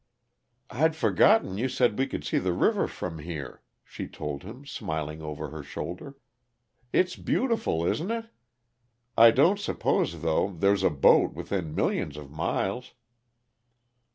"I'd 0.71 0.95
forgotten 0.95 1.59
you 1.59 1.69
said 1.69 1.99
we 1.99 2.07
could 2.07 2.23
see 2.23 2.39
the 2.39 2.53
river 2.53 2.87
from 2.87 3.19
here," 3.19 3.61
she 3.83 4.07
told 4.07 4.41
him, 4.41 4.65
smiling 4.65 5.21
over 5.21 5.49
her 5.51 5.61
shoulder. 5.61 6.15
"It's 6.91 7.15
beautiful, 7.15 7.85
isn't 7.85 8.09
it? 8.09 8.25
I 9.15 9.29
don't 9.29 9.59
suppose, 9.59 10.23
though, 10.23 10.53
there's 10.53 10.81
a 10.81 10.89
boat 10.89 11.33
within 11.35 11.75
millions 11.75 12.17
of 12.17 12.31
miles." 12.31 12.95